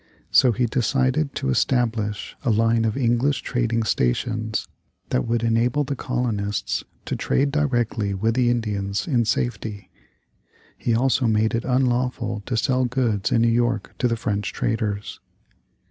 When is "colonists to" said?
5.95-7.15